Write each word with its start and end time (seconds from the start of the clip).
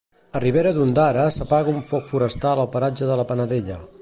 A 0.37 0.39
Ribera 0.45 0.71
d'Ondara 0.77 1.27
s'apaga 1.37 1.75
un 1.75 1.85
foc 1.93 2.09
forestal 2.15 2.65
al 2.65 2.75
paratge 2.77 3.13
de 3.13 3.23
la 3.23 3.33
Panadella. 3.35 3.83